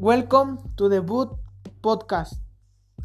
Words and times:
Welcome 0.00 0.58
to 0.76 0.88
the 0.88 1.00
Boot 1.00 1.32
Podcast. 1.80 2.34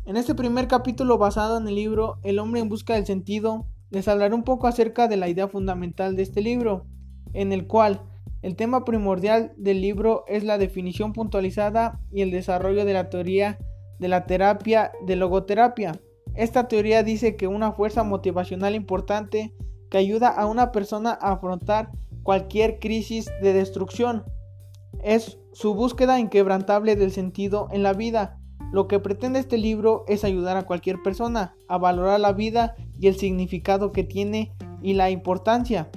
En 0.05 0.15
este 0.15 0.35
primer 0.35 0.67
capítulo 0.67 1.17
basado 1.17 1.57
en 1.57 1.67
el 1.67 1.73
libro 1.73 2.19
El 2.21 2.37
hombre 2.37 2.61
en 2.61 2.69
busca 2.69 2.93
del 2.93 3.07
sentido, 3.07 3.65
les 3.89 4.07
hablaré 4.07 4.35
un 4.35 4.43
poco 4.43 4.67
acerca 4.67 5.07
de 5.07 5.17
la 5.17 5.27
idea 5.27 5.47
fundamental 5.47 6.15
de 6.15 6.21
este 6.21 6.41
libro, 6.41 6.85
en 7.33 7.51
el 7.51 7.65
cual 7.65 8.03
el 8.43 8.55
tema 8.55 8.85
primordial 8.85 9.53
del 9.57 9.81
libro 9.81 10.23
es 10.27 10.43
la 10.43 10.59
definición 10.59 11.13
puntualizada 11.13 11.99
y 12.11 12.21
el 12.21 12.29
desarrollo 12.29 12.85
de 12.85 12.93
la 12.93 13.09
teoría 13.09 13.57
de 13.97 14.07
la 14.07 14.27
terapia 14.27 14.91
de 15.03 15.15
logoterapia. 15.15 15.99
Esta 16.35 16.67
teoría 16.67 17.01
dice 17.01 17.35
que 17.35 17.47
una 17.47 17.71
fuerza 17.71 18.03
motivacional 18.03 18.75
importante 18.75 19.51
que 19.89 19.97
ayuda 19.97 20.27
a 20.27 20.45
una 20.45 20.71
persona 20.71 21.17
a 21.19 21.31
afrontar 21.31 21.89
cualquier 22.21 22.77
crisis 22.77 23.31
de 23.41 23.53
destrucción 23.53 24.25
es 25.03 25.39
su 25.53 25.75
búsqueda 25.75 26.19
inquebrantable 26.19 26.95
del 26.95 27.11
sentido 27.11 27.67
en 27.71 27.83
la 27.83 27.93
vida. 27.93 28.39
Lo 28.71 28.87
que 28.87 28.99
pretende 28.99 29.39
este 29.39 29.57
libro 29.57 30.03
es 30.07 30.23
ayudar 30.23 30.57
a 30.57 30.65
cualquier 30.65 31.01
persona 31.03 31.55
a 31.67 31.77
valorar 31.77 32.19
la 32.19 32.33
vida 32.33 32.75
y 32.99 33.07
el 33.07 33.15
significado 33.15 33.91
que 33.91 34.03
tiene 34.03 34.51
y 34.81 34.93
la 34.93 35.11
importancia. 35.11 35.89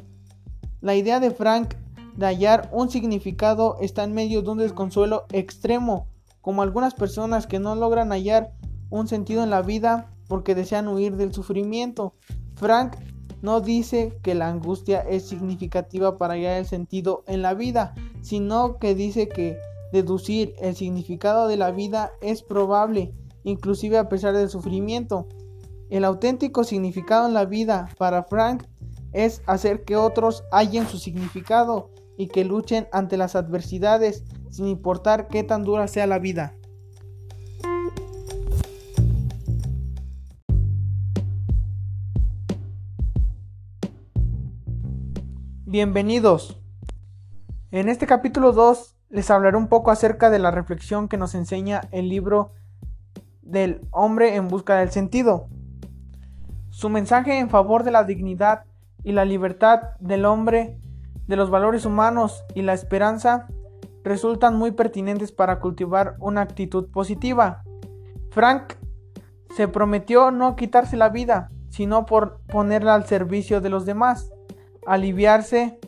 La 0.80 0.95
idea 0.95 1.20
de 1.20 1.30
Frank 1.30 1.74
de 2.16 2.27
hallar 2.27 2.69
un 2.73 2.91
significado 2.91 3.77
está 3.80 4.05
en 4.05 4.12
medio 4.12 4.42
de 4.42 4.51
un 4.51 4.59
desconsuelo 4.59 5.24
extremo, 5.32 6.09
como 6.41 6.62
algunas 6.62 6.95
personas 6.95 7.46
que 7.46 7.59
no 7.59 7.74
logran 7.74 8.10
hallar 8.10 8.52
un 8.91 9.09
sentido 9.09 9.43
en 9.43 9.51
la 9.51 9.62
vida 9.62 10.10
porque 10.29 10.54
desean 10.54 10.88
huir 10.88 11.16
del 11.16 11.32
sufrimiento. 11.32 12.15
Frank 12.54 12.96
no 13.43 13.60
dice 13.60 14.18
que 14.23 14.34
la 14.34 14.48
angustia 14.48 15.01
es 15.01 15.27
significativa 15.27 16.18
para 16.18 16.34
hallar 16.34 16.59
el 16.59 16.66
sentido 16.66 17.24
en 17.27 17.43
la 17.43 17.54
vida, 17.54 17.95
sino 18.27 18.79
que 18.79 18.97
dice 18.97 19.29
que 19.29 19.57
deducir 19.93 20.57
el 20.59 20.74
significado 20.74 21.46
de 21.46 21.57
la 21.57 21.71
vida 21.71 22.10
es 22.21 22.43
probable, 22.43 23.15
inclusive 23.45 23.99
a 23.99 24.09
pesar 24.09 24.35
del 24.35 24.51
sufrimiento. 24.51 25.29
El 25.91 26.05
auténtico 26.05 26.65
significado 26.65 27.29
en 27.29 27.35
la 27.35 27.45
vida 27.45 27.88
para 27.99 28.24
Frank 28.24 28.65
es 29.13 29.43
hacer 29.47 29.85
que 29.85 29.95
otros 29.95 30.43
hallen 30.51 30.88
su 30.88 30.99
significado 30.99 31.93
y 32.19 32.27
que 32.27 32.45
luchen 32.45 32.88
ante 32.91 33.16
las 33.16 33.37
adversidades 33.37 34.24
sin 34.51 34.66
importar 34.66 35.29
qué 35.29 35.45
tan 35.45 35.63
dura 35.63 35.87
sea 35.87 36.09
la 36.09 36.19
vida. 36.19 36.57
Bienvenidos. 45.65 46.57
En 47.77 47.91
este 47.91 48.07
capítulo 48.07 48.52
2 48.52 48.96
les 49.10 49.30
hablaré 49.30 49.59
un 49.59 49.69
poco 49.69 49.91
acerca 49.91 50.30
de 50.30 50.38
la 50.38 50.51
reflexión 50.51 51.09
que 51.09 51.19
nos 51.19 51.35
enseña 51.35 51.82
el 51.91 52.09
libro 52.09 52.52
del 53.43 53.87
hombre 53.91 54.37
en 54.37 54.49
busca 54.49 54.77
del 54.77 54.91
sentido. 54.91 55.49
Su 56.71 56.88
mensaje 56.88 57.38
en 57.38 57.51
favor 57.51 57.85
de 57.85 57.91
la 57.91 58.04
dignidad 58.04 58.65
y 59.04 59.13
la 59.13 59.27
libertad 59.27 59.91
del 60.01 60.24
hombre, 60.24 60.79
de 61.27 61.37
los 61.37 61.51
valores 61.51 61.85
humanos 61.85 62.47
y 62.54 62.63
la 62.63 62.73
esperanza 62.73 63.47
resultan 64.04 64.56
muy 64.56 64.71
pertinentes 64.71 65.31
para 65.31 65.60
cultivar 65.60 66.16
una 66.19 66.41
actitud 66.41 66.91
positiva. 66.91 67.62
Frank 68.31 68.72
se 69.54 69.69
prometió 69.69 70.31
no 70.31 70.56
quitarse 70.56 70.97
la 70.97 71.10
vida, 71.10 71.50
sino 71.69 72.06
por 72.06 72.41
ponerla 72.47 72.94
al 72.94 73.04
servicio 73.04 73.60
de 73.60 73.69
los 73.69 73.84
demás 73.84 74.32
aliviarse 74.87 75.78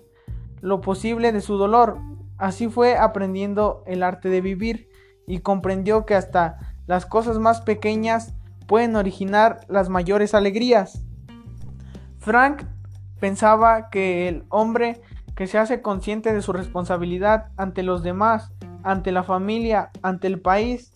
lo 0.61 0.81
posible 0.81 1.33
de 1.33 1.41
su 1.41 1.56
dolor. 1.56 1.98
Así 2.37 2.69
fue 2.69 2.97
aprendiendo 2.97 3.83
el 3.87 4.03
arte 4.03 4.28
de 4.28 4.41
vivir 4.41 4.89
y 5.27 5.41
comprendió 5.41 6.06
que 6.06 6.15
hasta 6.15 6.59
las 6.87 7.06
cosas 7.06 7.38
más 7.38 7.60
pequeñas 7.60 8.34
pueden 8.66 8.97
originar 8.97 9.60
las 9.69 9.88
mayores 9.88 10.34
alegrías. 10.34 11.03
Frank 12.19 12.65
pensaba 13.21 13.91
que 13.91 14.28
el 14.28 14.44
hombre 14.49 15.00
que 15.34 15.47
se 15.47 15.59
hace 15.59 15.82
consciente 15.82 16.32
de 16.32 16.43
su 16.43 16.53
responsabilidad 16.53 17.49
ante 17.56 17.82
los 17.82 18.03
demás, 18.03 18.53
ante 18.82 19.12
la 19.12 19.22
familia, 19.22 19.91
ante 20.03 20.27
el 20.27 20.41
país, 20.41 20.93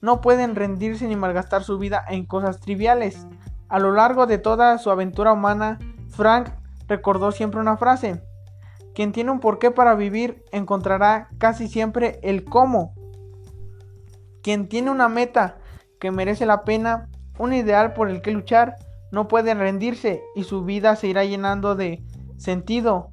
no 0.00 0.20
pueden 0.20 0.54
rendirse 0.54 1.06
ni 1.06 1.16
malgastar 1.16 1.62
su 1.62 1.78
vida 1.78 2.04
en 2.08 2.24
cosas 2.24 2.60
triviales. 2.60 3.26
A 3.68 3.78
lo 3.78 3.92
largo 3.92 4.26
de 4.26 4.38
toda 4.38 4.78
su 4.78 4.90
aventura 4.90 5.32
humana, 5.32 5.78
Frank 6.08 6.50
recordó 6.88 7.32
siempre 7.32 7.60
una 7.60 7.76
frase. 7.76 8.22
Quien 8.94 9.12
tiene 9.12 9.30
un 9.30 9.40
porqué 9.40 9.70
para 9.70 9.94
vivir 9.94 10.44
encontrará 10.52 11.28
casi 11.38 11.68
siempre 11.68 12.18
el 12.22 12.44
cómo. 12.44 12.94
Quien 14.42 14.68
tiene 14.68 14.90
una 14.90 15.08
meta 15.08 15.58
que 16.00 16.10
merece 16.10 16.46
la 16.46 16.64
pena, 16.64 17.08
un 17.38 17.52
ideal 17.52 17.92
por 17.92 18.08
el 18.08 18.22
que 18.22 18.32
luchar, 18.32 18.76
no 19.12 19.28
puede 19.28 19.54
rendirse 19.54 20.22
y 20.34 20.44
su 20.44 20.64
vida 20.64 20.96
se 20.96 21.08
irá 21.08 21.24
llenando 21.24 21.74
de 21.74 22.02
sentido, 22.36 23.10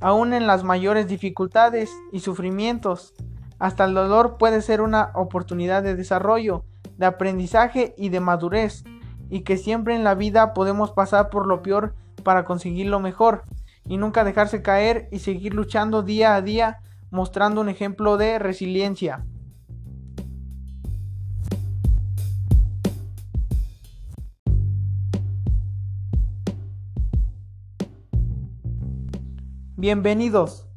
aún 0.00 0.32
en 0.32 0.46
las 0.46 0.64
mayores 0.64 1.08
dificultades 1.08 1.90
y 2.12 2.20
sufrimientos. 2.20 3.14
Hasta 3.58 3.84
el 3.84 3.94
dolor 3.94 4.36
puede 4.38 4.62
ser 4.62 4.80
una 4.80 5.10
oportunidad 5.14 5.82
de 5.82 5.96
desarrollo, 5.96 6.64
de 6.96 7.06
aprendizaje 7.06 7.94
y 7.96 8.08
de 8.10 8.20
madurez, 8.20 8.84
y 9.30 9.40
que 9.40 9.56
siempre 9.56 9.94
en 9.94 10.04
la 10.04 10.14
vida 10.14 10.54
podemos 10.54 10.92
pasar 10.92 11.28
por 11.28 11.46
lo 11.46 11.62
peor 11.62 11.94
para 12.22 12.44
conseguir 12.44 12.86
lo 12.86 13.00
mejor 13.00 13.42
y 13.88 13.96
nunca 13.96 14.22
dejarse 14.22 14.62
caer 14.62 15.08
y 15.10 15.20
seguir 15.20 15.54
luchando 15.54 16.02
día 16.02 16.34
a 16.34 16.42
día 16.42 16.80
mostrando 17.10 17.60
un 17.60 17.68
ejemplo 17.68 18.16
de 18.18 18.38
resiliencia. 18.38 19.24
Bienvenidos. 29.76 30.68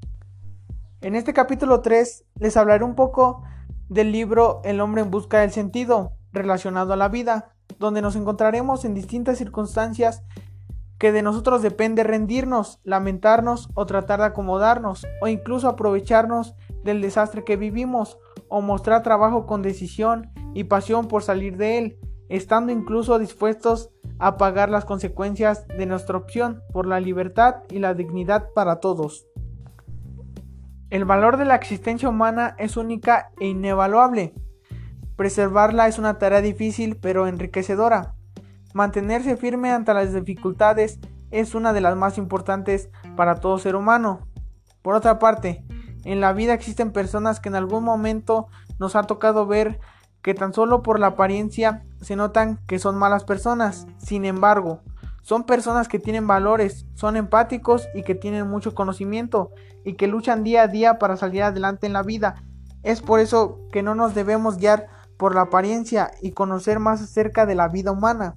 En 1.01 1.15
este 1.15 1.33
capítulo 1.33 1.81
3 1.81 2.25
les 2.39 2.55
hablaré 2.55 2.83
un 2.83 2.95
poco 2.95 3.43
del 3.89 4.11
libro 4.11 4.61
El 4.63 4.79
hombre 4.79 5.01
en 5.01 5.11
busca 5.11 5.39
del 5.41 5.51
sentido 5.51 6.13
relacionado 6.31 6.93
a 6.93 6.95
la 6.95 7.09
vida, 7.09 7.55
donde 7.79 8.01
nos 8.01 8.15
encontraremos 8.15 8.85
en 8.85 8.93
distintas 8.93 9.39
circunstancias 9.39 10.23
que 11.01 11.11
de 11.11 11.23
nosotros 11.23 11.63
depende 11.63 12.03
rendirnos, 12.03 12.79
lamentarnos 12.83 13.69
o 13.73 13.87
tratar 13.87 14.19
de 14.19 14.27
acomodarnos 14.27 15.07
o 15.19 15.27
incluso 15.27 15.67
aprovecharnos 15.67 16.53
del 16.83 17.01
desastre 17.01 17.43
que 17.43 17.57
vivimos 17.57 18.19
o 18.49 18.61
mostrar 18.61 19.01
trabajo 19.01 19.47
con 19.47 19.63
decisión 19.63 20.29
y 20.53 20.65
pasión 20.65 21.07
por 21.07 21.23
salir 21.23 21.57
de 21.57 21.79
él, 21.79 21.99
estando 22.29 22.71
incluso 22.71 23.17
dispuestos 23.17 23.89
a 24.19 24.37
pagar 24.37 24.69
las 24.69 24.85
consecuencias 24.85 25.67
de 25.69 25.87
nuestra 25.87 26.17
opción 26.17 26.61
por 26.71 26.85
la 26.85 26.99
libertad 26.99 27.63
y 27.71 27.79
la 27.79 27.95
dignidad 27.95 28.49
para 28.53 28.79
todos. 28.79 29.25
El 30.91 31.05
valor 31.05 31.37
de 31.37 31.45
la 31.45 31.55
existencia 31.55 32.09
humana 32.09 32.55
es 32.59 32.77
única 32.77 33.31
e 33.39 33.47
inevaluable. 33.47 34.35
Preservarla 35.15 35.87
es 35.87 35.97
una 35.97 36.19
tarea 36.19 36.41
difícil 36.41 36.97
pero 37.01 37.25
enriquecedora. 37.25 38.13
Mantenerse 38.73 39.37
firme 39.37 39.71
ante 39.71 39.93
las 39.93 40.13
dificultades 40.13 40.99
es 41.31 41.55
una 41.55 41.73
de 41.73 41.81
las 41.81 41.95
más 41.95 42.17
importantes 42.17 42.89
para 43.15 43.35
todo 43.35 43.59
ser 43.59 43.75
humano. 43.75 44.27
Por 44.81 44.95
otra 44.95 45.19
parte, 45.19 45.65
en 46.03 46.21
la 46.21 46.33
vida 46.33 46.53
existen 46.53 46.91
personas 46.91 47.39
que 47.39 47.49
en 47.49 47.55
algún 47.55 47.83
momento 47.83 48.47
nos 48.79 48.95
ha 48.95 49.03
tocado 49.03 49.45
ver 49.45 49.79
que 50.21 50.33
tan 50.33 50.53
solo 50.53 50.83
por 50.83 50.99
la 50.99 51.07
apariencia 51.07 51.83
se 52.01 52.15
notan 52.15 52.59
que 52.67 52.79
son 52.79 52.97
malas 52.97 53.23
personas. 53.23 53.87
Sin 53.97 54.25
embargo, 54.25 54.81
son 55.21 55.43
personas 55.43 55.87
que 55.87 55.99
tienen 55.99 56.27
valores, 56.27 56.85
son 56.95 57.15
empáticos 57.15 57.87
y 57.93 58.03
que 58.03 58.15
tienen 58.15 58.47
mucho 58.47 58.73
conocimiento 58.73 59.51
y 59.83 59.93
que 59.93 60.07
luchan 60.07 60.43
día 60.43 60.63
a 60.63 60.67
día 60.67 60.97
para 60.99 61.17
salir 61.17 61.43
adelante 61.43 61.87
en 61.87 61.93
la 61.93 62.03
vida. 62.03 62.43
Es 62.83 63.01
por 63.01 63.19
eso 63.19 63.59
que 63.71 63.83
no 63.83 63.93
nos 63.93 64.15
debemos 64.15 64.57
guiar 64.57 64.87
por 65.17 65.35
la 65.35 65.41
apariencia 65.41 66.11
y 66.21 66.31
conocer 66.31 66.79
más 66.79 67.01
acerca 67.01 67.45
de 67.45 67.53
la 67.53 67.67
vida 67.67 67.91
humana. 67.91 68.33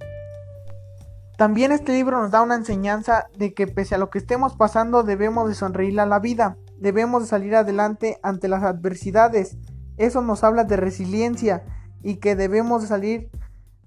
También 1.37 1.73
este 1.73 1.91
libro 1.91 2.21
nos 2.21 2.31
da 2.31 2.41
una 2.41 2.55
enseñanza 2.55 3.27
de 3.37 3.53
que 3.53 3.67
pese 3.67 3.95
a 3.95 3.97
lo 3.97 4.09
que 4.09 4.19
estemos 4.19 4.55
pasando 4.55 5.03
debemos 5.03 5.49
de 5.49 5.55
sonreír 5.55 5.99
a 5.99 6.05
la 6.05 6.19
vida, 6.19 6.57
debemos 6.77 7.23
de 7.23 7.27
salir 7.27 7.55
adelante 7.55 8.19
ante 8.23 8.47
las 8.47 8.63
adversidades. 8.63 9.57
Eso 9.97 10.21
nos 10.21 10.45
habla 10.45 10.63
de 10.63 10.77
resiliencia 10.77 11.63
y 12.01 12.17
que 12.17 12.37
debemos 12.37 12.83
de 12.83 12.87
salir 12.87 13.29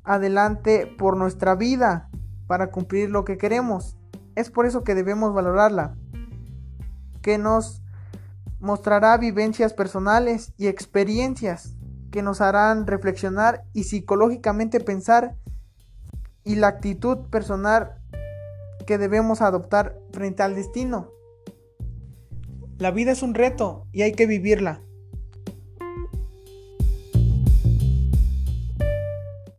adelante 0.04 0.86
por 0.98 1.16
nuestra 1.16 1.54
vida 1.54 2.10
para 2.46 2.70
cumplir 2.70 3.08
lo 3.08 3.24
que 3.24 3.38
queremos. 3.38 3.96
Es 4.34 4.50
por 4.50 4.66
eso 4.66 4.84
que 4.84 4.94
debemos 4.94 5.32
valorarla, 5.32 5.96
que 7.22 7.38
nos 7.38 7.82
mostrará 8.60 9.16
vivencias 9.16 9.72
personales 9.72 10.52
y 10.58 10.66
experiencias 10.66 11.76
que 12.10 12.22
nos 12.22 12.40
harán 12.40 12.86
reflexionar 12.86 13.64
y 13.72 13.84
psicológicamente 13.84 14.80
pensar 14.80 15.36
y 16.48 16.54
la 16.54 16.68
actitud 16.68 17.26
personal 17.30 17.98
que 18.86 18.96
debemos 18.96 19.42
adoptar 19.42 20.00
frente 20.12 20.42
al 20.42 20.54
destino. 20.54 21.12
La 22.78 22.90
vida 22.90 23.12
es 23.12 23.22
un 23.22 23.34
reto 23.34 23.86
y 23.92 24.00
hay 24.00 24.12
que 24.12 24.26
vivirla. 24.26 24.80